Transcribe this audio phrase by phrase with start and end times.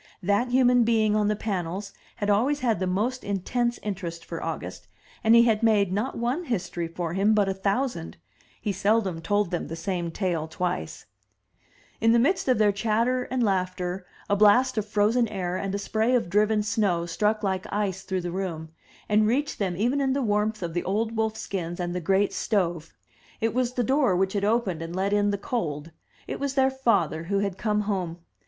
[0.23, 4.87] That human being on the panels, had always had the most intense interest for August,
[5.23, 8.17] and he had made, not one history for him, but a thousand;
[8.59, 11.05] he seldom told them the same tale twice.
[12.01, 14.87] 290 THE TREASURE CHEST In the midst of their chatter and laughter a blast of
[14.87, 18.69] frozen air and a spray of driven snow struck like ice through the room,
[19.07, 22.33] and reached them even in the warmth of the old wolf skins and the great
[22.33, 22.91] stove.
[23.39, 25.91] It was the door which had opened and let in the cold;
[26.25, 28.17] it was their father who had come home.